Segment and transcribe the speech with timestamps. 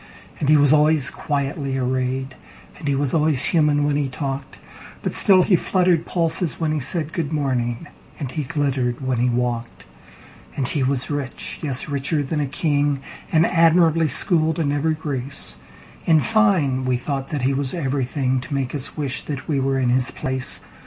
[0.39, 2.33] And he was always quietly arrayed,
[2.79, 4.57] And he was always human when he talked;
[5.03, 7.85] But still he fluttered pulses when he said,"Good morning,"
[8.17, 9.85] and he glittered when he walked.
[10.55, 16.97] And he was rich—yes, richer than a king—And admirably schooled in every grace:In fine, we
[16.97, 20.61] thought that he was everythingTo make us wish that we were in his place.